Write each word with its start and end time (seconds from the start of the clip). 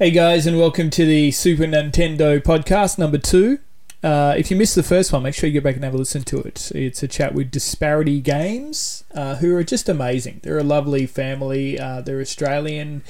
Hey 0.00 0.12
guys, 0.12 0.46
and 0.46 0.56
welcome 0.56 0.90
to 0.90 1.04
the 1.04 1.32
Super 1.32 1.64
Nintendo 1.64 2.40
podcast 2.40 2.98
number 2.98 3.18
two. 3.18 3.58
Uh, 4.00 4.32
if 4.38 4.48
you 4.48 4.56
missed 4.56 4.76
the 4.76 4.84
first 4.84 5.12
one, 5.12 5.24
make 5.24 5.34
sure 5.34 5.50
you 5.50 5.60
go 5.60 5.64
back 5.64 5.74
and 5.74 5.82
have 5.82 5.92
a 5.92 5.96
listen 5.96 6.22
to 6.22 6.38
it. 6.38 6.70
It's 6.72 7.02
a 7.02 7.08
chat 7.08 7.34
with 7.34 7.50
Disparity 7.50 8.20
Games, 8.20 9.02
uh, 9.12 9.34
who 9.34 9.56
are 9.56 9.64
just 9.64 9.88
amazing. 9.88 10.38
They're 10.44 10.60
a 10.60 10.62
lovely 10.62 11.04
family. 11.04 11.80
Uh, 11.80 12.00
they're 12.00 12.20
Australian, 12.20 13.02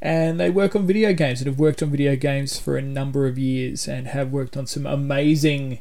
and 0.00 0.38
they 0.38 0.48
work 0.48 0.76
on 0.76 0.86
video 0.86 1.12
games 1.14 1.40
and 1.40 1.48
have 1.48 1.58
worked 1.58 1.82
on 1.82 1.90
video 1.90 2.14
games 2.14 2.60
for 2.60 2.76
a 2.76 2.82
number 2.82 3.26
of 3.26 3.36
years 3.38 3.88
and 3.88 4.06
have 4.06 4.30
worked 4.30 4.56
on 4.56 4.68
some 4.68 4.86
amazing 4.86 5.80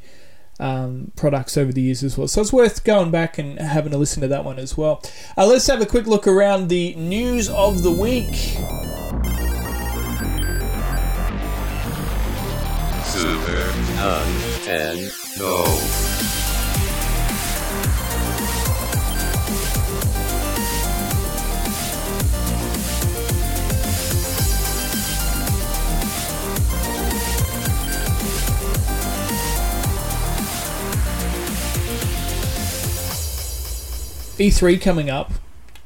um, 0.60 1.12
products 1.16 1.58
over 1.58 1.72
the 1.72 1.84
years 1.84 2.04
as 2.04 2.18
well. 2.18 2.28
So 2.28 2.42
it's 2.42 2.52
worth 2.52 2.84
going 2.84 3.12
back 3.12 3.38
and 3.38 3.60
having 3.60 3.94
a 3.94 3.98
listen 3.98 4.24
to 4.24 4.28
that 4.30 4.44
one 4.44 4.58
as 4.58 4.76
well. 4.76 5.04
Uh, 5.38 5.46
let's 5.46 5.68
have 5.68 5.82
a 5.82 5.86
quick 5.86 6.08
look 6.08 6.26
around 6.26 6.70
the 6.70 6.96
news 6.96 7.50
of 7.50 7.84
the 7.84 7.92
week. 7.92 8.95
Super 13.26 13.72
Nintendo. 13.98 15.10
E3 34.38 34.80
coming 34.80 35.10
up, 35.10 35.32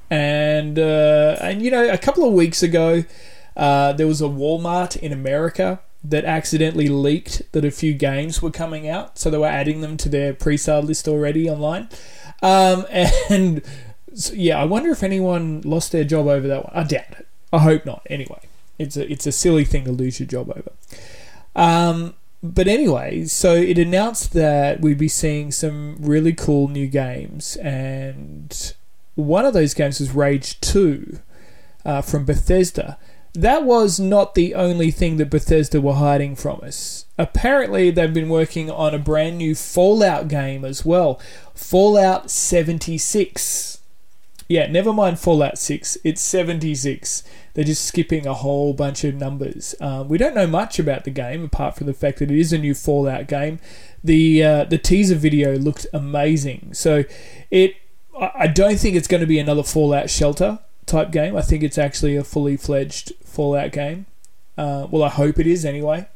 and 0.10 0.78
uh, 0.78 1.38
and 1.40 1.62
you 1.62 1.72
know 1.72 1.88
a 1.90 1.98
couple 1.98 2.26
of 2.26 2.34
weeks 2.34 2.62
ago, 2.62 3.06
uh, 3.56 3.94
there 3.94 4.08
was 4.08 4.20
a 4.22 4.26
Walmart 4.26 4.98
in 4.98 5.14
America 5.14 5.80
that 6.03 6.26
accidentally 6.26 6.88
leaked 6.88 7.41
that 7.52 7.66
a 7.66 7.72
few 7.72 7.94
games 7.94 8.42
were 8.42 8.52
coming 8.52 8.88
out, 8.88 9.17
so 9.19 9.30
they 9.30 9.38
were 9.38 9.47
adding 9.47 9.81
them 9.81 9.97
to 9.97 10.09
their 10.09 10.33
pre-sale 10.33 10.81
list 10.81 11.08
already 11.08 11.50
online. 11.50 11.89
Um, 12.41 12.86
and 13.30 13.61
so, 14.14 14.33
yeah, 14.33 14.59
I 14.59 14.66
wonder 14.66 14.91
if 14.91 15.03
anyone 15.03 15.61
lost 15.61 15.91
their 15.91 16.03
job 16.03 16.28
over 16.28 16.47
that 16.47 16.66
one. 16.66 16.73
I 16.73 16.83
doubt 16.88 17.11
it. 17.11 17.28
I 17.52 17.59
hope 17.59 17.86
not. 17.86 18.06
Anyway, 18.09 18.41
it's 18.78 18.95
a 18.95 19.11
it's 19.11 19.25
a 19.25 19.31
silly 19.31 19.66
thing 19.66 19.86
to 19.86 19.91
lose 19.91 20.19
your 20.19 20.28
job 20.28 20.50
over. 20.50 20.72
Um, 21.56 22.13
but 22.41 22.67
anyway, 22.67 23.25
so 23.25 23.53
it 23.53 23.78
announced 23.78 24.34
that 24.34 24.81
we'd 24.81 24.97
be 24.97 25.08
seeing 25.08 25.52
some 25.52 25.97
really 26.00 26.34
cool 26.34 26.67
new 26.67 26.88
games, 26.88 27.58
and 27.58 28.73
one 29.16 29.45
of 29.45 29.53
those 29.53 29.73
games 29.73 30.00
was 30.00 30.11
Rage 30.11 30.59
2 30.61 31.19
uh, 31.86 32.02
from 32.02 32.25
Bethesda. 32.25 32.97
That 33.33 33.63
was 33.63 33.99
not 33.99 34.35
the 34.35 34.55
only 34.55 34.91
thing 34.91 35.17
that 35.17 35.30
Bethesda 35.30 35.80
were 35.80 35.94
hiding 35.94 36.35
from 36.35 36.61
us. 36.63 37.05
Apparently, 37.17 37.91
they've 37.91 38.13
been 38.13 38.30
working 38.30 38.72
on 38.72 38.95
a 38.95 38.99
brand 38.99 39.38
new 39.38 39.55
Fallout 39.55 40.27
game 40.27 40.66
as 40.66 40.83
well 40.85 41.19
Fallout 41.53 42.31
76. 42.31 43.80
Yeah, 44.47 44.66
never 44.67 44.91
mind 44.91 45.19
Fallout 45.19 45.59
6, 45.59 45.97
it's 46.03 46.22
76 46.22 47.23
they're 47.59 47.66
just 47.66 47.83
skipping 47.83 48.25
a 48.25 48.33
whole 48.33 48.73
bunch 48.73 49.03
of 49.03 49.16
numbers. 49.16 49.75
Um, 49.81 50.07
we 50.07 50.17
don't 50.17 50.33
know 50.33 50.47
much 50.47 50.80
about 50.80 51.03
the 51.03 51.11
game 51.11 51.44
apart 51.44 51.75
from 51.75 51.88
the 51.88 51.94
fact 51.94 52.19
that 52.19 52.31
it 52.31 52.39
is 52.39 52.53
a 52.53 52.57
new 52.57 52.73
Fallout 52.73 53.27
game. 53.27 53.59
The 54.02 54.41
uh, 54.41 54.63
the 54.63 54.77
teaser 54.77 55.16
video 55.16 55.57
looked 55.57 55.85
amazing. 55.91 56.73
So 56.73 57.03
it 57.52 57.75
I 58.17 58.47
don't 58.47 58.80
think 58.80 58.95
it's 58.95 59.09
going 59.09 59.19
to 59.19 59.27
be 59.27 59.39
another 59.39 59.63
Fallout 59.63 60.09
Shelter 60.09 60.59
type 60.90 61.12
game. 61.12 61.36
I 61.36 61.42
think 61.42 61.64
it's 61.64 61.78
actually 61.78 62.16
a 62.16 62.23
fully 62.23 62.58
fledged 62.58 63.14
Fallout 63.23 63.72
game. 63.72 64.06
Uh, 64.58 64.88
well, 64.90 65.04
I 65.04 65.09
hope 65.09 65.40
it 65.40 65.48
is 65.48 65.64
anyway. 65.64 66.08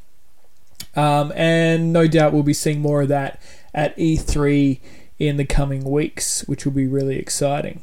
Um, 0.96 1.32
and 1.34 1.92
no 1.92 2.06
doubt 2.06 2.32
we'll 2.32 2.42
be 2.42 2.54
seeing 2.54 2.80
more 2.80 3.02
of 3.02 3.08
that 3.08 3.40
at 3.72 3.96
E3 3.96 4.80
in 5.18 5.36
the 5.36 5.44
coming 5.44 5.84
weeks, 5.84 6.42
which 6.46 6.64
will 6.64 6.72
be 6.72 6.86
really 6.86 7.16
exciting. 7.16 7.80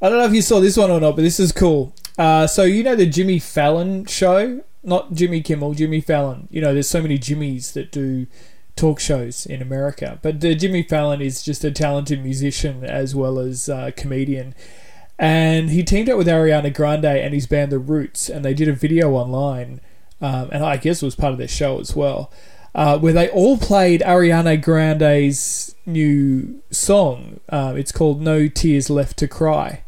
I 0.00 0.08
don't 0.08 0.18
know 0.18 0.24
if 0.24 0.34
you 0.34 0.42
saw 0.42 0.60
this 0.60 0.76
one 0.76 0.90
or 0.90 1.00
not, 1.00 1.16
but 1.16 1.22
this 1.22 1.40
is 1.40 1.52
cool. 1.52 1.94
Uh, 2.18 2.46
so 2.46 2.64
you 2.64 2.82
know 2.82 2.96
the 2.96 3.06
Jimmy 3.06 3.38
Fallon 3.38 4.04
show, 4.04 4.62
not 4.82 5.14
Jimmy 5.14 5.40
Kimmel, 5.42 5.74
Jimmy 5.74 6.00
Fallon. 6.00 6.48
You 6.50 6.60
know, 6.60 6.72
there's 6.72 6.88
so 6.88 7.02
many 7.02 7.18
Jimmys 7.18 7.72
that 7.72 7.92
do 7.92 8.26
talk 8.74 9.00
shows 9.00 9.46
in 9.46 9.62
America, 9.62 10.18
but 10.22 10.44
uh, 10.44 10.54
Jimmy 10.54 10.82
Fallon 10.82 11.20
is 11.20 11.42
just 11.42 11.64
a 11.64 11.70
talented 11.70 12.22
musician 12.22 12.84
as 12.84 13.14
well 13.14 13.38
as 13.38 13.68
uh, 13.68 13.90
comedian. 13.96 14.54
And 15.18 15.70
he 15.70 15.84
teamed 15.84 16.08
up 16.08 16.18
with 16.18 16.26
Ariana 16.26 16.74
Grande 16.74 17.04
and 17.04 17.32
his 17.32 17.46
band 17.46 17.70
The 17.70 17.78
Roots, 17.78 18.28
and 18.28 18.44
they 18.44 18.54
did 18.54 18.68
a 18.68 18.72
video 18.72 19.12
online, 19.12 19.80
um, 20.20 20.48
and 20.52 20.64
I 20.64 20.76
guess 20.76 21.02
it 21.02 21.04
was 21.04 21.14
part 21.14 21.32
of 21.32 21.38
their 21.38 21.48
show 21.48 21.78
as 21.78 21.94
well, 21.94 22.32
uh, 22.74 22.98
where 22.98 23.12
they 23.12 23.28
all 23.28 23.56
played 23.58 24.00
Ariana 24.00 24.60
Grande's 24.60 25.74
new 25.86 26.62
song. 26.70 27.40
Uh, 27.48 27.74
it's 27.76 27.92
called 27.92 28.20
No 28.20 28.48
Tears 28.48 28.90
Left 28.90 29.16
to 29.18 29.28
Cry 29.28 29.82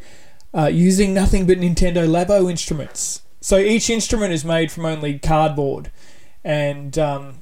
uh, 0.55 0.67
using 0.67 1.13
nothing 1.13 1.47
but 1.47 1.59
Nintendo 1.59 2.07
Labo 2.09 2.49
instruments. 2.49 3.23
So 3.41 3.59
each 3.59 3.91
instrument 3.91 4.33
is 4.33 4.45
made 4.45 4.71
from 4.71 4.87
only 4.87 5.19
cardboard 5.19 5.91
and 6.45 6.97
um, 6.99 7.39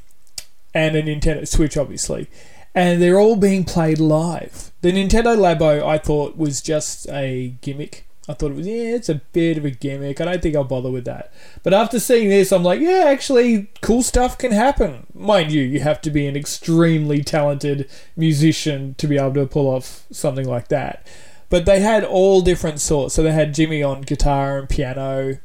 and 0.75 0.97
a 0.97 1.03
Nintendo 1.03 1.47
Switch, 1.47 1.77
obviously, 1.77 2.29
and 2.75 3.01
they're 3.01 3.21
all 3.21 3.37
being 3.37 3.65
played 3.65 3.99
live. 3.99 4.73
The 4.81 4.93
Nintendo 4.93 5.37
Labo, 5.37 5.85
I 5.85 5.99
thought, 5.99 6.37
was 6.37 6.61
just 6.61 7.09
a 7.09 7.55
gimmick. 7.61 8.07
I 8.29 8.35
thought 8.35 8.53
it 8.53 8.57
was 8.57 8.67
yeah, 8.67 8.95
it's 8.95 9.09
a 9.09 9.17
bit 9.33 9.59
of 9.59 9.65
a 9.65 9.71
gimmick. 9.71 10.21
I 10.21 10.25
don't 10.25 10.41
think 10.41 10.55
I'll 10.55 10.65
bother 10.65 10.91
with 10.91 11.05
that. 11.07 11.33
But 11.65 11.75
after 11.75 11.99
seeing 11.99 12.29
this, 12.29 12.53
I'm 12.53 12.63
like, 12.63 12.81
yeah, 12.81 13.05
actually, 13.07 13.69
cool 13.81 14.03
stuff 14.03 14.39
can 14.39 14.53
happen. 14.53 15.07
Mind 15.13 15.51
you, 15.51 15.63
you 15.63 15.81
have 15.81 16.01
to 16.03 16.11
be 16.11 16.27
an 16.27 16.37
extremely 16.37 17.25
talented 17.25 17.91
musician 18.17 18.95
to 18.99 19.09
be 19.09 19.19
able 19.19 19.35
to 19.35 19.47
pull 19.47 19.69
off 19.69 20.07
something 20.13 20.47
like 20.47 20.69
that. 20.69 21.05
But 21.51 21.67
they 21.67 21.81
had 21.81 22.05
all 22.05 22.41
different 22.43 22.81
sorts. 22.81 23.15
So 23.15 23.23
they 23.23 23.33
had 23.33 23.55
Jimmy 23.55 23.83
on 23.83 24.03
guitar 24.03 24.59
and 24.59 24.69
piano, 24.69 25.39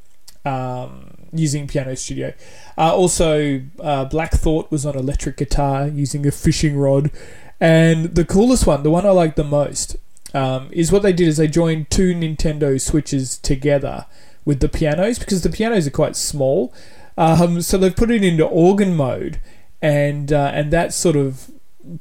um, 0.46 1.17
using 1.32 1.68
Piano 1.68 1.96
Studio. 1.96 2.34
Uh, 2.78 2.96
also, 2.96 3.62
uh, 3.80 4.06
Black 4.06 4.32
Thought 4.32 4.72
was 4.72 4.86
on 4.86 4.96
electric 4.96 5.38
guitar 5.38 5.88
using 5.88 6.26
a 6.26 6.32
fishing 6.32 6.78
rod. 6.78 7.12
And 7.60 8.16
the 8.16 8.26
coolest 8.26 8.68
one, 8.68 8.84
the 8.84 8.92
one 8.92 9.06
I 9.06 9.10
like 9.10 9.36
the 9.36 9.44
most, 9.44 9.98
um, 10.34 10.70
is 10.72 10.92
what 10.92 11.02
they 11.02 11.14
did 11.14 11.28
is 11.28 11.38
they 11.38 11.48
joined 11.48 11.90
two 11.90 12.14
Nintendo 12.14 12.80
Switches 12.80 13.38
together 13.38 14.06
with 14.46 14.60
the 14.60 14.70
pianos 14.70 15.20
because 15.20 15.42
the 15.42 15.50
pianos 15.50 15.88
are 15.88 15.92
quite 15.92 16.16
small. 16.16 16.74
Um, 17.18 17.62
so 17.62 17.78
they've 17.78 17.96
put 17.96 18.12
it 18.12 18.24
into 18.24 18.46
organ 18.46 18.96
mode, 18.96 19.40
and 19.82 20.32
uh, 20.32 20.52
and 20.54 20.72
that 20.72 20.94
sort 20.94 21.16
of 21.16 21.50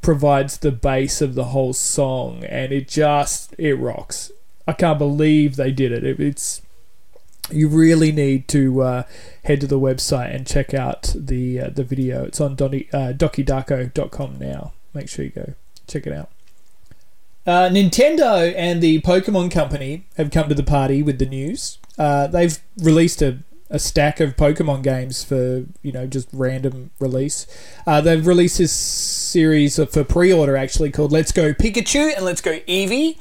provides 0.03 0.59
the 0.59 0.72
base 0.72 1.22
of 1.22 1.34
the 1.34 1.47
whole 1.47 1.72
song, 1.72 2.44
and 2.44 2.72
it 2.72 2.86
just 2.86 3.54
it 3.59 3.75
rocks. 3.75 4.31
I 4.69 4.72
can't 4.72 4.98
believe 4.98 5.56
they 5.56 5.72
did 5.72 5.92
it. 5.92 6.04
it 6.04 6.20
it's 6.20 6.60
you 7.51 7.69
really 7.69 8.12
need 8.12 8.49
to 8.49 8.83
uh, 8.83 9.03
head 9.45 9.61
to 9.61 9.67
the 9.67 9.79
website 9.79 10.34
and 10.34 10.47
check 10.47 10.75
out 10.75 11.12
the 11.15 11.61
uh, 11.61 11.71
the 11.71 11.84
video. 11.84 12.25
It's 12.25 12.41
on 12.41 12.57
Donny, 12.57 12.89
uh, 12.93 13.12
DokiDako.com 13.12 14.39
now. 14.39 14.73
Make 14.95 15.09
sure 15.09 15.25
you 15.25 15.31
go 15.31 15.55
check 15.87 16.07
it 16.07 16.12
out. 16.12 16.31
Uh, 17.47 17.69
Nintendo 17.69 18.53
and 18.57 18.83
the 18.83 19.01
Pokemon 19.03 19.53
Company 19.53 20.07
have 20.17 20.31
come 20.33 20.49
to 20.49 20.55
the 20.55 20.65
party 20.65 21.03
with 21.03 21.19
the 21.19 21.27
news. 21.27 21.79
Uh, 21.97 22.27
they've 22.27 22.59
released 22.79 23.23
a 23.23 23.39
a 23.69 23.78
stack 23.78 24.21
of 24.21 24.37
Pokemon 24.37 24.83
games 24.83 25.25
for 25.25 25.65
you 25.83 25.93
know 25.93 26.07
just 26.07 26.28
random 26.33 26.91
release. 26.99 27.47
Uh, 27.87 28.01
they've 28.01 28.27
released 28.27 28.59
this 28.59 28.73
series 28.73 29.77
for 29.77 30.05
pre-order 30.05 30.57
actually 30.57 30.91
called 30.91 31.13
Let's 31.13 31.33
Go 31.33 31.53
Pikachu 31.53 32.15
and 32.15 32.25
Let's 32.25 32.41
Go 32.41 32.61
Eevee, 32.61 33.19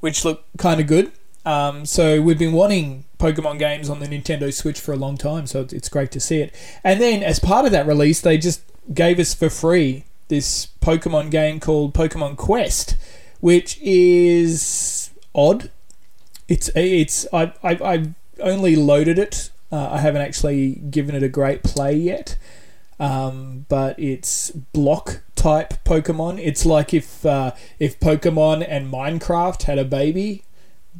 which 0.00 0.24
look 0.24 0.44
kind 0.58 0.80
of 0.80 0.86
good. 0.86 1.12
Um, 1.44 1.84
so 1.86 2.22
we've 2.22 2.38
been 2.38 2.52
wanting 2.52 3.04
Pokemon 3.22 3.58
games 3.58 3.88
on 3.88 4.00
the 4.00 4.06
Nintendo 4.06 4.52
Switch 4.52 4.80
for 4.80 4.92
a 4.92 4.96
long 4.96 5.16
time, 5.16 5.46
so 5.46 5.66
it's 5.70 5.88
great 5.88 6.10
to 6.10 6.20
see 6.20 6.40
it. 6.40 6.54
And 6.82 7.00
then 7.00 7.22
as 7.22 7.38
part 7.38 7.64
of 7.64 7.72
that 7.72 7.86
release, 7.86 8.20
they 8.20 8.36
just 8.36 8.62
gave 8.92 9.18
us 9.18 9.32
for 9.34 9.48
free 9.48 10.04
this 10.28 10.68
Pokemon 10.80 11.30
game 11.30 11.60
called 11.60 11.94
Pokemon 11.94 12.36
Quest, 12.36 12.96
which 13.40 13.78
is 13.80 15.10
odd. 15.34 15.70
It's 16.48 16.68
it's 16.74 17.26
I 17.32 17.52
I 17.62 17.78
I've 17.82 18.14
only 18.40 18.74
loaded 18.74 19.18
it 19.18 19.50
uh, 19.72 19.88
I 19.92 19.98
haven't 19.98 20.20
actually 20.20 20.74
given 20.90 21.14
it 21.14 21.22
a 21.22 21.28
great 21.28 21.62
play 21.62 21.96
yet, 21.96 22.36
um, 23.00 23.64
but 23.70 23.98
it's 23.98 24.50
block 24.50 25.22
type 25.34 25.82
Pokemon. 25.84 26.38
It's 26.38 26.66
like 26.66 26.92
if 26.92 27.24
uh, 27.24 27.52
if 27.78 27.98
Pokemon 27.98 28.66
and 28.68 28.92
Minecraft 28.92 29.62
had 29.62 29.78
a 29.78 29.84
baby, 29.84 30.44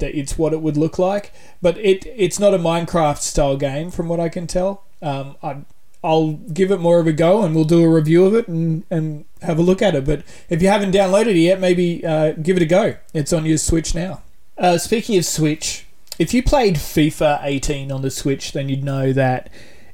it's 0.01 0.39
what 0.39 0.53
it 0.53 0.61
would 0.61 0.77
look 0.77 0.99
like. 0.99 1.33
But 1.61 1.79
it 1.79 2.07
it's 2.07 2.39
not 2.39 2.55
a 2.55 2.59
Minecraft 2.59 3.19
style 3.19 3.57
game, 3.57 3.91
from 3.91 4.09
what 4.09 4.21
I 4.21 4.29
can 4.29 4.47
tell. 4.47 4.85
Um, 5.01 5.37
I, 5.43 5.59
I'll 6.05 6.33
give 6.33 6.71
it 6.71 6.81
more 6.81 6.99
of 6.99 7.07
a 7.07 7.13
go, 7.13 7.43
and 7.43 7.55
we'll 7.55 7.65
do 7.65 7.85
a 7.85 7.89
review 7.89 8.25
of 8.25 8.35
it 8.35 8.49
and, 8.49 8.85
and 8.91 9.25
have 9.43 9.59
a 9.59 9.63
look 9.63 9.81
at 9.81 9.95
it. 9.95 10.05
But 10.05 10.23
if 10.49 10.61
you 10.61 10.69
haven't 10.69 10.93
downloaded 10.93 11.29
it 11.29 11.37
yet, 11.37 11.61
maybe 11.61 12.05
uh, 12.05 12.33
give 12.33 12.57
it 12.57 12.63
a 12.63 12.67
go. 12.67 12.97
It's 13.15 13.33
on 13.33 13.47
your 13.47 13.59
Switch 13.59 13.95
now. 13.95 14.23
Uh, 14.59 14.79
speaking 14.79 15.17
of 15.17 15.25
Switch, 15.25 15.87
if 16.19 16.35
you 16.35 16.43
played 16.43 16.75
FIFA 16.75 17.41
18 17.43 17.93
on 17.93 18.03
the 18.03 18.11
Switch, 18.11 18.53
then 18.53 18.69
you'd 18.69 18.85
know 18.85 19.13
that 19.13 19.51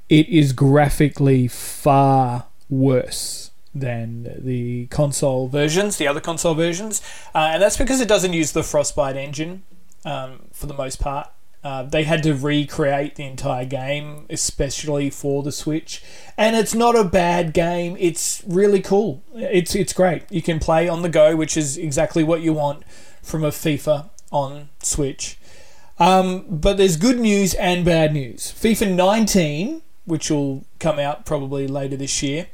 it 0.08 0.28
is 0.28 0.52
graphically 0.52 1.46
far 1.46 2.46
worse 2.70 3.50
than 3.74 4.34
the 4.38 4.86
console 4.86 5.48
versions, 5.48 5.98
the 5.98 6.08
other 6.08 6.20
console 6.20 6.54
versions, 6.54 7.02
uh, 7.34 7.50
and 7.52 7.62
that's 7.62 7.76
because 7.76 8.00
it 8.00 8.08
doesn't 8.08 8.32
use 8.32 8.52
the 8.52 8.62
Frostbite 8.62 9.16
engine 9.16 9.62
um, 10.04 10.40
for 10.52 10.66
the 10.66 10.74
most 10.74 11.00
part. 11.00 11.28
Uh, 11.64 11.82
they 11.82 12.04
had 12.04 12.22
to 12.22 12.34
recreate 12.34 13.16
the 13.16 13.24
entire 13.24 13.64
game, 13.64 14.26
especially 14.30 15.10
for 15.10 15.42
the 15.42 15.50
Switch, 15.50 16.02
and 16.36 16.54
it's 16.54 16.72
not 16.72 16.96
a 16.96 17.02
bad 17.02 17.52
game. 17.52 17.96
It's 17.98 18.42
really 18.46 18.80
cool. 18.80 19.24
It's 19.34 19.74
it's 19.74 19.92
great. 19.92 20.22
You 20.30 20.40
can 20.40 20.60
play 20.60 20.88
on 20.88 21.02
the 21.02 21.08
go, 21.08 21.34
which 21.34 21.56
is 21.56 21.76
exactly 21.76 22.22
what 22.22 22.42
you 22.42 22.52
want 22.52 22.84
from 23.22 23.42
a 23.42 23.50
FIFA 23.50 24.08
on 24.30 24.68
Switch. 24.80 25.36
Um, 25.98 26.44
but 26.48 26.76
there's 26.76 26.96
good 26.96 27.18
news 27.18 27.54
and 27.54 27.84
bad 27.84 28.12
news. 28.12 28.52
FIFA 28.52 28.94
19, 28.94 29.82
which 30.04 30.30
will 30.30 30.64
come 30.78 30.98
out 30.98 31.26
probably 31.26 31.66
later 31.66 31.96
this 31.96 32.22
year, 32.22 32.46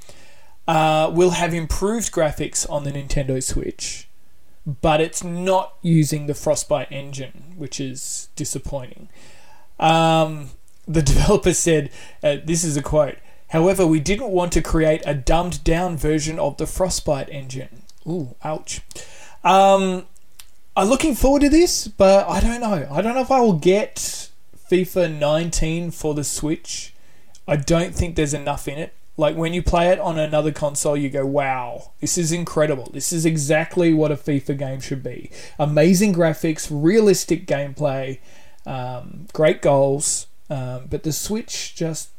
uh, 0.66 1.10
will 1.12 1.30
have 1.30 1.52
improved 1.52 2.10
graphics 2.12 2.68
on 2.70 2.84
the 2.84 2.90
Nintendo 2.92 3.42
Switch, 3.42 4.08
but 4.66 5.00
it's 5.00 5.22
not 5.22 5.74
using 5.82 6.26
the 6.26 6.34
Frostbite 6.34 6.90
engine, 6.90 7.54
which 7.56 7.80
is 7.80 8.28
disappointing. 8.36 9.08
Um, 9.78 10.50
the 10.86 11.02
developer 11.12 11.52
said, 11.52 11.90
uh, 12.22 12.36
this 12.44 12.64
is 12.64 12.76
a 12.76 12.82
quote, 12.82 13.16
however, 13.50 13.86
we 13.86 14.00
didn't 14.00 14.30
want 14.30 14.52
to 14.52 14.62
create 14.62 15.02
a 15.04 15.14
dumbed 15.14 15.64
down 15.64 15.96
version 15.96 16.38
of 16.38 16.56
the 16.56 16.66
Frostbite 16.66 17.28
engine. 17.28 17.82
Ooh, 18.06 18.34
ouch. 18.42 18.80
Um, 19.42 20.06
I'm 20.76 20.88
looking 20.88 21.14
forward 21.14 21.42
to 21.42 21.48
this, 21.48 21.86
but 21.86 22.28
I 22.28 22.40
don't 22.40 22.60
know. 22.60 22.88
I 22.90 23.00
don't 23.02 23.14
know 23.14 23.20
if 23.20 23.30
I 23.30 23.40
will 23.40 23.52
get 23.54 24.30
FIFA 24.70 25.18
19 25.18 25.90
for 25.90 26.14
the 26.14 26.24
Switch. 26.24 26.94
I 27.46 27.56
don't 27.56 27.94
think 27.94 28.16
there's 28.16 28.34
enough 28.34 28.66
in 28.66 28.78
it. 28.78 28.94
Like 29.16 29.36
when 29.36 29.54
you 29.54 29.62
play 29.62 29.90
it 29.90 30.00
on 30.00 30.18
another 30.18 30.50
console, 30.50 30.96
you 30.96 31.08
go, 31.08 31.24
wow, 31.24 31.92
this 32.00 32.18
is 32.18 32.32
incredible. 32.32 32.90
This 32.92 33.12
is 33.12 33.24
exactly 33.24 33.94
what 33.94 34.10
a 34.10 34.16
FIFA 34.16 34.58
game 34.58 34.80
should 34.80 35.02
be. 35.02 35.30
Amazing 35.58 36.14
graphics, 36.14 36.68
realistic 36.70 37.46
gameplay, 37.46 38.18
um, 38.66 39.26
great 39.32 39.62
goals. 39.62 40.26
Um, 40.50 40.86
but 40.90 41.04
the 41.04 41.12
Switch 41.12 41.74
just, 41.76 42.10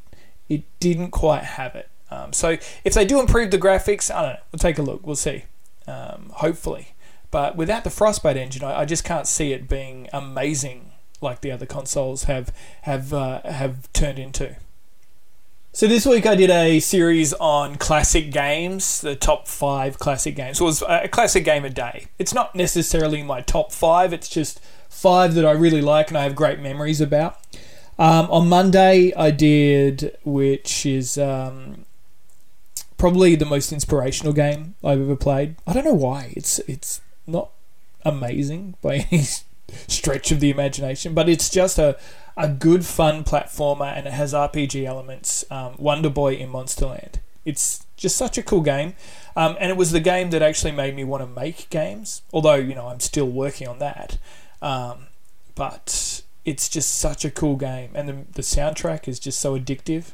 it 0.47 0.63
didn't 0.79 1.11
quite 1.11 1.43
have 1.43 1.75
it. 1.75 1.89
Um, 2.09 2.31
so 2.31 2.57
if 2.83 2.93
they 2.93 3.05
do 3.05 3.19
improve 3.19 3.51
the 3.51 3.57
graphics, 3.57 4.13
I 4.13 4.21
don't 4.21 4.33
know. 4.33 4.39
We'll 4.51 4.59
take 4.59 4.77
a 4.77 4.81
look. 4.81 5.05
We'll 5.05 5.15
see. 5.15 5.43
Um, 5.87 6.31
hopefully. 6.35 6.95
But 7.31 7.57
without 7.57 7.83
the 7.83 7.89
Frostbite 7.89 8.37
engine, 8.37 8.63
I, 8.63 8.81
I, 8.81 8.85
just 8.85 9.03
can't 9.03 9.27
see 9.27 9.51
it 9.51 9.67
being 9.67 10.07
amazing 10.13 10.93
like 11.21 11.41
the 11.41 11.51
other 11.51 11.65
consoles 11.65 12.23
have 12.23 12.53
have 12.83 13.13
uh, 13.13 13.41
have 13.43 13.91
turned 13.91 14.19
into. 14.19 14.55
So 15.75 15.87
this 15.87 16.05
week 16.05 16.25
I 16.25 16.35
did 16.35 16.49
a 16.49 16.79
series 16.79 17.33
on 17.33 17.75
classic 17.75 18.31
games, 18.31 19.01
the 19.01 19.13
top 19.13 19.45
five 19.45 19.99
classic 19.99 20.33
games. 20.33 20.61
It 20.61 20.63
was 20.63 20.81
a 20.87 21.09
classic 21.09 21.43
game 21.43 21.65
a 21.65 21.69
day. 21.69 22.07
It's 22.17 22.33
not 22.33 22.55
necessarily 22.55 23.21
my 23.23 23.41
top 23.41 23.73
five. 23.73 24.13
It's 24.13 24.29
just 24.29 24.61
five 24.87 25.33
that 25.33 25.43
I 25.45 25.51
really 25.51 25.81
like 25.81 26.07
and 26.07 26.17
I 26.17 26.23
have 26.23 26.33
great 26.33 26.61
memories 26.61 27.01
about. 27.01 27.41
Um, 27.99 28.31
on 28.31 28.47
Monday 28.47 29.13
I 29.17 29.31
did, 29.31 30.17
which 30.23 30.85
is 30.85 31.17
um, 31.17 31.83
probably 32.97 33.35
the 33.35 33.45
most 33.45 33.73
inspirational 33.73 34.31
game 34.31 34.75
I've 34.81 35.01
ever 35.01 35.17
played. 35.17 35.57
I 35.67 35.73
don't 35.73 35.83
know 35.83 35.93
why. 35.93 36.31
It's 36.37 36.59
it's 36.59 37.01
not 37.27 37.49
amazing 38.05 38.75
by 38.81 38.95
any 39.11 39.25
stretch 39.89 40.31
of 40.31 40.39
the 40.39 40.51
imagination, 40.51 41.13
but 41.13 41.27
it's 41.27 41.49
just 41.49 41.77
a, 41.77 41.97
a 42.37 42.49
good, 42.49 42.85
fun 42.85 43.23
platformer 43.23 43.95
and 43.95 44.07
it 44.07 44.13
has 44.13 44.33
RPG 44.33 44.85
elements. 44.85 45.45
Um, 45.49 45.75
Wonder 45.77 46.09
Boy 46.09 46.35
in 46.35 46.49
Monsterland. 46.51 47.15
It's 47.45 47.85
just 47.95 48.17
such 48.17 48.37
a 48.37 48.43
cool 48.43 48.61
game. 48.61 48.93
Um, 49.35 49.57
and 49.59 49.69
it 49.69 49.77
was 49.77 49.91
the 49.91 49.99
game 49.99 50.29
that 50.31 50.41
actually 50.41 50.71
made 50.71 50.95
me 50.95 51.03
want 51.03 51.21
to 51.23 51.27
make 51.27 51.69
games, 51.69 52.21
although, 52.33 52.55
you 52.55 52.75
know, 52.75 52.87
I'm 52.87 52.99
still 52.99 53.27
working 53.27 53.67
on 53.67 53.79
that. 53.79 54.17
Um, 54.61 55.07
but 55.55 56.23
it's 56.45 56.69
just 56.69 56.97
such 56.97 57.25
a 57.25 57.31
cool 57.31 57.55
game, 57.55 57.91
and 57.95 58.07
the, 58.07 58.25
the 58.33 58.41
soundtrack 58.41 59.07
is 59.07 59.19
just 59.19 59.39
so 59.39 59.57
addictive. 59.57 60.11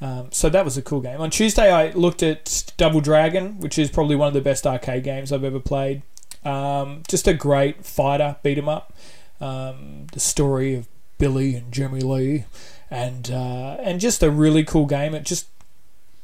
Um, 0.00 0.28
so 0.30 0.48
that 0.48 0.64
was 0.64 0.76
a 0.76 0.82
cool 0.82 1.00
game. 1.00 1.20
On 1.20 1.30
Tuesday, 1.30 1.72
I 1.72 1.90
looked 1.92 2.22
at 2.22 2.72
Double 2.76 3.00
Dragon, 3.00 3.58
which 3.58 3.78
is 3.78 3.90
probably 3.90 4.14
one 4.14 4.28
of 4.28 4.34
the 4.34 4.40
best 4.40 4.66
arcade 4.66 5.02
games 5.02 5.32
I've 5.32 5.44
ever 5.44 5.58
played. 5.58 6.02
Um, 6.44 7.02
just 7.08 7.26
a 7.26 7.34
great 7.34 7.84
fighter 7.84 8.36
beat 8.42 8.58
'em 8.58 8.68
up. 8.68 8.92
Um, 9.40 10.06
the 10.12 10.20
story 10.20 10.74
of 10.74 10.86
Billy 11.18 11.54
and 11.54 11.72
Jimmy 11.72 12.00
Lee, 12.00 12.44
and 12.90 13.30
uh, 13.30 13.76
and 13.80 14.00
just 14.00 14.22
a 14.22 14.30
really 14.30 14.64
cool 14.64 14.86
game. 14.86 15.14
It 15.14 15.24
just 15.24 15.46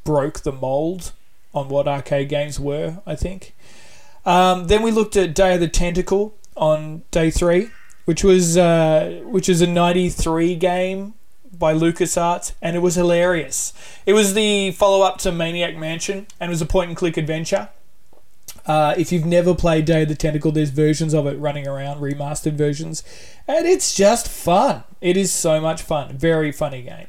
broke 0.05 0.41
the 0.41 0.53
mold 0.53 1.13
on 1.53 1.69
what 1.69 1.87
arcade 1.87 2.29
games 2.29 2.59
were. 2.59 2.99
I 3.07 3.17
think. 3.17 3.55
Um, 4.25 4.69
then 4.69 4.83
we 4.83 4.91
looked 4.91 5.17
at 5.17 5.35
Day 5.35 5.55
of 5.55 5.61
the 5.61 5.69
Tentacle 5.69 6.35
on 6.57 7.03
day 7.11 7.31
three, 7.31 7.71
which 8.05 8.25
was 8.25 8.57
uh, 8.57 9.23
which 9.25 9.49
is 9.49 9.61
a 9.61 9.67
'93 9.67 10.55
game 10.57 11.15
by 11.59 11.75
LucasArts, 11.75 12.53
and 12.63 12.77
it 12.77 12.81
was 12.81 12.95
hilarious. 12.95 13.73
It 14.07 14.13
was 14.13 14.35
the 14.35 14.73
follow 14.73 15.03
up 15.05 15.19
to 15.19 15.33
Maniac 15.33 15.77
Mansion, 15.77 16.27
and 16.41 16.49
it 16.49 16.53
was 16.53 16.63
a 16.63 16.67
point 16.67 16.89
and 16.89 16.97
click 16.97 17.17
adventure. 17.17 17.69
Uh, 18.67 18.95
if 18.97 19.13
you've 19.13 19.27
never 19.27 19.55
played 19.55 19.85
Day 19.85 20.03
of 20.03 20.09
the 20.09 20.15
Tentacle, 20.15 20.51
there's 20.51 20.71
versions 20.71 21.13
of 21.13 21.27
it 21.27 21.39
running 21.39 21.69
around, 21.69 22.01
remastered 22.01 22.55
versions, 22.55 23.03
and 23.47 23.67
it's 23.67 23.95
just 23.95 24.29
fun. 24.29 24.85
It 25.01 25.17
is 25.17 25.33
so 25.33 25.61
much 25.61 25.83
fun. 25.83 26.17
Very 26.17 26.51
funny 26.51 26.83
game. 26.83 27.09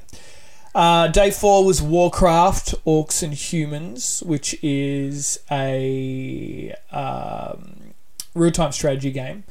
Uh, 0.73 1.07
day 1.07 1.31
four 1.31 1.65
was 1.65 1.81
Warcraft 1.81 2.75
Orcs 2.85 3.23
and 3.23 3.33
Humans, 3.33 4.21
which 4.25 4.61
is 4.61 5.39
a 5.49 6.75
um, 6.91 7.93
real 8.33 8.51
time 8.51 8.73
strategy 8.73 9.11
game. 9.11 9.45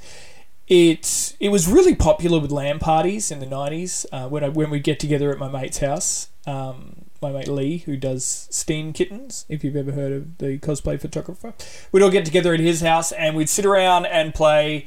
It 0.69 1.35
it 1.41 1.49
was 1.49 1.67
really 1.67 1.95
popular 1.95 2.39
with 2.39 2.51
LAN 2.51 2.79
parties 2.79 3.31
in 3.31 3.41
the 3.41 3.47
nineties 3.47 4.05
uh, 4.13 4.29
when 4.29 4.45
I, 4.45 4.51
when 4.51 4.69
we 4.69 4.81
get 4.81 5.01
together 5.01 5.33
at 5.33 5.39
my 5.39 5.49
mate's 5.49 5.79
house. 5.79 6.29
Um, 6.47 7.07
my 7.25 7.33
mate 7.33 7.49
Lee, 7.49 7.79
who 7.79 7.97
does 7.97 8.47
Steam 8.51 8.93
Kittens, 8.93 9.47
if 9.49 9.65
you've 9.65 9.77
ever 9.77 9.93
heard 9.93 10.13
of 10.13 10.39
the 10.39 10.59
cosplay 10.59 11.01
photographer. 11.01 11.55
We'd 11.91 12.03
all 12.03 12.11
get 12.11 12.27
together 12.27 12.53
at 12.53 12.61
his 12.61 12.83
house 12.83 13.13
and 13.13 13.35
we'd 13.35 13.49
sit 13.49 13.65
around 13.65 14.05
and 14.07 14.35
play 14.35 14.87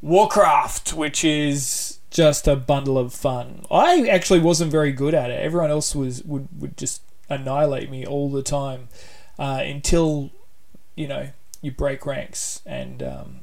Warcraft, 0.00 0.94
which 0.94 1.24
is 1.24 1.98
just 2.10 2.46
a 2.46 2.54
bundle 2.54 2.98
of 2.98 3.12
fun. 3.12 3.64
I 3.68 4.06
actually 4.08 4.38
wasn't 4.38 4.70
very 4.70 4.92
good 4.92 5.12
at 5.12 5.30
it. 5.30 5.40
Everyone 5.42 5.70
else 5.70 5.94
was 5.94 6.22
would, 6.22 6.48
would 6.56 6.76
just 6.76 7.02
annihilate 7.28 7.90
me 7.90 8.06
all 8.06 8.30
the 8.30 8.42
time 8.42 8.88
uh, 9.36 9.62
until 9.64 10.30
you 10.94 11.08
know 11.08 11.30
you 11.62 11.72
break 11.72 12.06
ranks 12.06 12.60
and 12.64 13.02
um, 13.02 13.40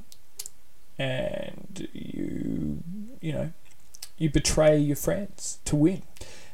and 0.98 1.90
you 1.92 2.84
you 3.20 3.34
know 3.34 3.52
you 4.18 4.30
betray 4.30 4.78
your 4.78 4.96
friends 4.96 5.60
to 5.66 5.76
win 5.76 6.04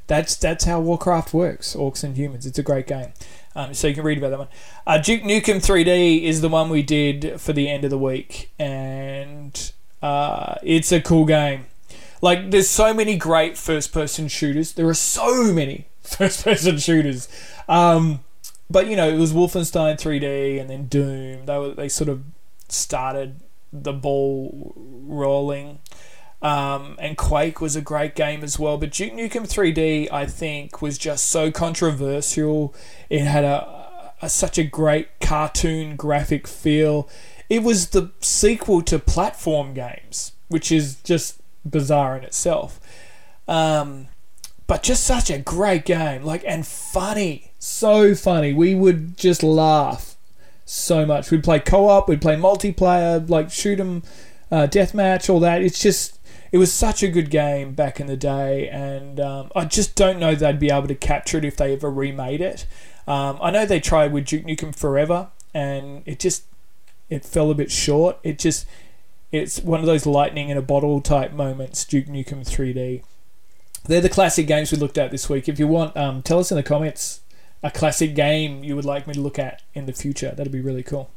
that's 0.07 0.35
that's 0.35 0.65
how 0.65 0.79
Warcraft 0.79 1.33
works. 1.33 1.75
Orcs 1.75 2.03
and 2.03 2.15
humans. 2.15 2.45
It's 2.45 2.59
a 2.59 2.63
great 2.63 2.88
game. 2.88 3.13
Um, 3.55 3.74
so 3.74 3.88
you 3.88 3.95
can 3.95 4.03
read 4.03 4.17
about 4.17 4.31
that 4.31 4.39
one. 4.39 4.47
Uh, 4.85 4.97
Duke 4.97 5.21
Nukem 5.21 5.57
3D 5.65 6.24
is 6.24 6.41
the 6.41 6.50
one 6.50 6.69
we 6.69 6.83
did 6.83 7.39
for 7.39 7.53
the 7.53 7.69
end 7.69 7.85
of 7.85 7.89
the 7.89 7.97
week, 7.97 8.51
and 8.59 9.71
uh, 10.01 10.55
it's 10.62 10.91
a 10.91 11.01
cool 11.01 11.25
game. 11.25 11.67
Like 12.21 12.51
there's 12.51 12.69
so 12.69 12.93
many 12.93 13.17
great 13.17 13.57
first-person 13.57 14.27
shooters. 14.27 14.74
There 14.74 14.88
are 14.88 14.93
so 14.93 15.53
many 15.53 15.88
first-person 16.01 16.79
shooters. 16.79 17.29
Um, 17.69 18.21
but 18.69 18.88
you 18.88 18.95
know, 18.95 19.07
it 19.07 19.17
was 19.17 19.31
Wolfenstein 19.31 19.95
3D 19.95 20.59
and 20.59 20.69
then 20.69 20.88
Doom. 20.88 21.45
They 21.45 21.57
were 21.57 21.74
they 21.74 21.89
sort 21.89 22.09
of 22.09 22.24
started 22.67 23.41
the 23.71 23.93
ball 23.93 24.74
rolling. 24.75 25.79
Um, 26.45 26.95
and 26.99 27.17
Quake 27.17 27.59
was 27.59 27.75
a 27.75 27.81
great 27.81 28.13
game 28.13 28.43
as 28.43 28.59
well. 28.59 28.77
But 28.77 28.91
Duke 28.91 29.13
Nukem 29.13 29.47
3D, 29.47 30.11
I 30.11 30.27
think, 30.27 30.79
was 30.79 30.99
just 30.99 31.31
so 31.31 31.49
controversial. 31.49 32.71
It 33.09 33.21
had 33.21 33.43
a, 33.43 34.13
a 34.21 34.29
such 34.29 34.59
a 34.59 34.63
great 34.63 35.19
cartoon 35.19 35.95
graphic 35.95 36.47
feel. 36.47 37.09
It 37.49 37.63
was 37.63 37.89
the 37.89 38.11
sequel 38.19 38.83
to 38.83 38.99
platform 38.99 39.73
games, 39.73 40.33
which 40.47 40.71
is 40.71 40.97
just 40.97 41.41
bizarre 41.67 42.15
in 42.15 42.23
itself. 42.23 42.79
Um, 43.47 44.09
but 44.67 44.83
just 44.83 45.03
such 45.03 45.31
a 45.31 45.39
great 45.39 45.83
game, 45.83 46.21
like 46.21 46.43
and 46.45 46.65
funny, 46.65 47.53
so 47.57 48.13
funny. 48.13 48.53
We 48.53 48.75
would 48.75 49.17
just 49.17 49.41
laugh 49.41 50.15
so 50.63 51.07
much. 51.07 51.31
We'd 51.31 51.43
play 51.43 51.59
co-op, 51.59 52.07
we'd 52.07 52.21
play 52.21 52.35
multiplayer, 52.35 53.27
like 53.27 53.49
shoot 53.49 53.79
'em, 53.79 54.03
uh, 54.51 54.67
deathmatch, 54.67 55.27
all 55.27 55.39
that. 55.39 55.63
It's 55.63 55.79
just 55.79 56.19
it 56.55 56.57
was 56.57 56.71
such 56.71 57.03
a 57.03 57.09
good 57.09 57.29
game 57.29 57.74
back 57.74 58.00
in 58.00 58.07
the 58.07 58.15
day, 58.15 58.69
and 58.69 59.19
um, 59.19 59.51
I 59.53 59.65
just 59.65 59.93
don't 59.93 60.19
know 60.19 60.35
they'd 60.35 60.57
be 60.57 60.69
able 60.69 60.88
to 60.88 60.95
capture 60.95 61.38
it 61.38 61.43
if 61.43 61.57
they 61.57 61.74
ever 61.74 61.91
remade 61.91 62.39
it. 62.39 62.65
Um, 63.05 63.38
I 63.41 63.51
know 63.51 63.65
they 63.65 63.81
tried 63.81 64.13
with 64.13 64.25
Duke 64.25 64.45
Nukem 64.45 64.74
Forever, 64.74 65.31
and 65.53 66.01
it 66.05 66.17
just 66.17 66.45
it 67.09 67.25
fell 67.25 67.51
a 67.51 67.55
bit 67.55 67.71
short. 67.71 68.19
It 68.24 68.39
just 68.39 68.65
it's 69.33 69.59
one 69.59 69.81
of 69.81 69.85
those 69.85 70.05
lightning 70.05 70.47
in 70.47 70.55
a 70.55 70.62
bottle 70.62 71.01
type 71.01 71.33
moments. 71.33 71.83
Duke 71.83 72.05
Nukem 72.05 72.47
3D. 72.47 73.03
they're 73.83 74.00
the 74.00 74.07
classic 74.07 74.47
games 74.47 74.71
we 74.71 74.77
looked 74.77 74.97
at 74.97 75.12
this 75.12 75.27
week. 75.27 75.50
If 75.50 75.59
you 75.59 75.67
want, 75.67 75.97
um, 75.97 76.21
tell 76.21 76.39
us 76.39 76.51
in 76.51 76.55
the 76.55 76.63
comments 76.63 77.19
a 77.63 77.69
classic 77.69 78.15
game 78.15 78.63
you 78.63 78.77
would 78.77 78.85
like 78.85 79.07
me 79.07 79.13
to 79.13 79.19
look 79.19 79.38
at 79.38 79.62
in 79.74 79.88
the 79.88 79.93
future. 79.93 80.33
That'd 80.33 80.53
be 80.53 80.62
really 80.62 80.83
cool. 80.83 81.09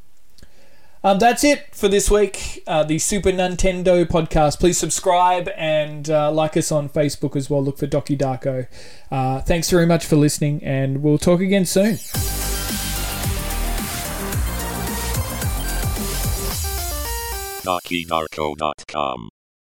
Um, 1.08 1.18
that's 1.18 1.42
it 1.42 1.74
for 1.74 1.88
this 1.88 2.10
week. 2.10 2.62
Uh, 2.66 2.84
the 2.84 2.98
Super 2.98 3.30
Nintendo 3.30 4.04
podcast. 4.04 4.60
Please 4.60 4.76
subscribe 4.76 5.48
and 5.56 6.10
uh, 6.10 6.30
like 6.30 6.54
us 6.54 6.70
on 6.70 6.90
Facebook 6.90 7.34
as 7.34 7.48
well. 7.48 7.64
Look 7.64 7.78
for 7.78 7.86
Doki 7.86 8.14
Darko. 8.14 8.66
Uh, 9.10 9.40
thanks 9.40 9.70
very 9.70 9.86
much 9.86 10.04
for 10.04 10.16
listening, 10.16 10.62
and 10.62 11.02
we'll 11.02 11.16
talk 11.16 11.40
again 11.40 11.64
soon. 11.64 11.94
DokiDarko.com 17.64 19.30